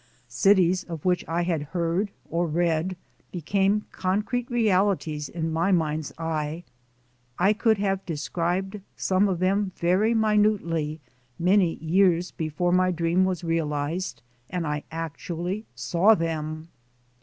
[0.27, 2.97] Cities of which I had heard or read
[3.31, 6.63] became con crete realities in my mind's eye;
[7.37, 11.01] I could have de scribed some of them very minutely
[11.37, 16.69] many years be fore my dream was realized and I actually saw them.